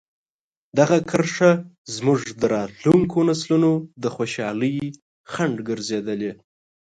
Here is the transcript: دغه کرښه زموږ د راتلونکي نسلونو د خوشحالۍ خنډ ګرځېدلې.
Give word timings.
دغه 0.79 0.97
کرښه 1.09 1.51
زموږ 1.95 2.19
د 2.41 2.43
راتلونکي 2.55 3.19
نسلونو 3.29 3.71
د 4.03 4.05
خوشحالۍ 4.15 4.75
خنډ 5.31 5.55
ګرځېدلې. 5.69 6.31